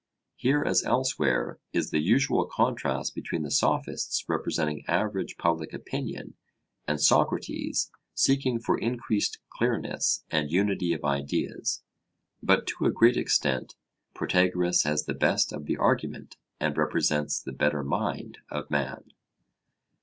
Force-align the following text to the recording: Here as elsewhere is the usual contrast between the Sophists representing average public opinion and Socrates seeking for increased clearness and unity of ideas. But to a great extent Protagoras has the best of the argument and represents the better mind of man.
Here 0.35 0.63
as 0.63 0.83
elsewhere 0.83 1.59
is 1.73 1.91
the 1.91 1.99
usual 2.01 2.47
contrast 2.51 3.13
between 3.13 3.43
the 3.43 3.51
Sophists 3.51 4.27
representing 4.27 4.83
average 4.87 5.37
public 5.37 5.73
opinion 5.75 6.33
and 6.87 6.99
Socrates 6.99 7.91
seeking 8.15 8.57
for 8.57 8.79
increased 8.79 9.37
clearness 9.49 10.23
and 10.31 10.49
unity 10.49 10.91
of 10.93 11.05
ideas. 11.05 11.83
But 12.41 12.65
to 12.65 12.85
a 12.85 12.91
great 12.91 13.15
extent 13.15 13.75
Protagoras 14.15 14.81
has 14.85 15.05
the 15.05 15.13
best 15.13 15.53
of 15.53 15.65
the 15.67 15.77
argument 15.77 16.35
and 16.59 16.75
represents 16.75 17.39
the 17.39 17.53
better 17.53 17.83
mind 17.83 18.39
of 18.49 18.71
man. 18.71 19.11